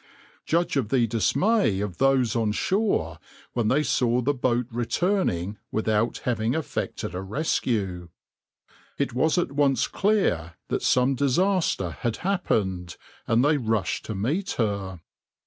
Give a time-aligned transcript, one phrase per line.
[0.00, 0.08] \par
[0.46, 3.18] "Judge of the dismay of those on shore
[3.52, 8.08] when they saw the boat returning without having effected a rescue.
[8.96, 14.52] It was at once clear that some disaster had happened, and they rushed to meet
[14.52, 15.00] her.